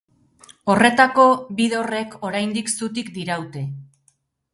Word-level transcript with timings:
Horretako 0.73 1.25
bi 1.59 1.67
dorrek 1.73 2.15
oraindik 2.29 2.73
zutik 2.77 3.13
diraute. 3.19 3.63